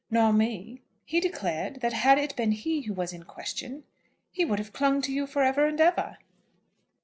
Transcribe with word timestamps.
"Nor 0.09 0.33
me?" 0.33 0.81
"He 1.05 1.19
declared 1.19 1.81
that 1.81 1.93
had 1.93 2.17
it 2.17 2.35
been 2.35 2.53
he 2.53 2.81
who 2.87 2.93
was 2.95 3.13
in 3.13 3.21
question 3.21 3.83
he 4.31 4.43
would 4.43 4.57
have 4.57 4.73
clung 4.73 4.99
to 5.03 5.11
you 5.13 5.27
for 5.27 5.43
ever 5.43 5.67
and 5.67 5.79
ever." 5.79 6.17